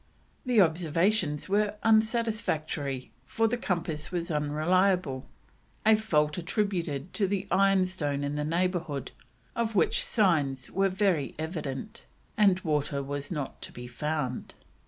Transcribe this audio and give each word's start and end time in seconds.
The 0.47 0.59
observations 0.61 1.47
were 1.47 1.75
unsatisfactory, 1.83 3.11
for 3.23 3.47
the 3.47 3.55
compass 3.55 4.11
was 4.11 4.31
unreliable, 4.31 5.27
a 5.85 5.95
fault 5.95 6.39
attributed 6.39 7.13
to 7.13 7.27
the 7.27 7.47
ironstone 7.51 8.23
in 8.23 8.35
the 8.35 8.43
neighbourhood, 8.43 9.11
of 9.55 9.75
which 9.75 10.03
signs 10.03 10.71
were 10.71 10.89
very 10.89 11.35
evident, 11.37 12.07
and 12.35 12.59
water 12.61 13.03
was 13.03 13.29
not 13.29 13.61
to 13.61 13.71
be 13.71 13.85
found. 13.85 14.55